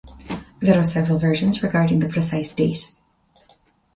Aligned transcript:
There 0.61 0.79
are 0.81 0.83
several 0.83 1.19
versions 1.19 1.61
regarding 1.61 1.99
the 1.99 2.09
precise 2.09 2.51
date. 2.55 2.91